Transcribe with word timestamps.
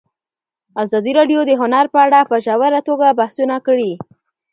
ازادي 0.83 1.11
راډیو 1.19 1.39
د 1.45 1.51
هنر 1.61 1.85
په 1.93 1.99
اړه 2.05 2.19
په 2.29 2.35
ژوره 2.45 2.79
توګه 2.87 3.07
بحثونه 3.19 3.55
کړي. 3.67 3.91